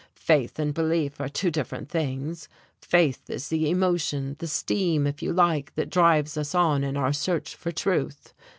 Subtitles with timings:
[0.23, 2.49] Faith and belief are two different things;
[2.81, 7.13] faith is the emotion, the steam, if you like, that drives us on in our
[7.13, 8.33] search for truth.